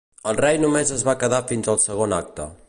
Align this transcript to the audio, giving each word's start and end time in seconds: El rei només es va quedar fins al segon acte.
El 0.29 0.37
rei 0.37 0.57
només 0.63 0.93
es 0.95 1.03
va 1.09 1.15
quedar 1.25 1.43
fins 1.53 1.71
al 1.75 1.79
segon 1.85 2.19
acte. 2.23 2.49